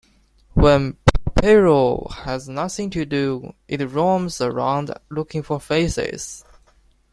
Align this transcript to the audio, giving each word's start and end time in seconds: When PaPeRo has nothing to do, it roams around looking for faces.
When 0.55 0.97
PaPeRo 1.29 2.09
has 2.23 2.49
nothing 2.49 2.89
to 2.89 3.05
do, 3.05 3.53
it 3.67 3.85
roams 3.87 4.41
around 4.41 4.91
looking 5.11 5.43
for 5.43 5.59
faces. 5.59 6.43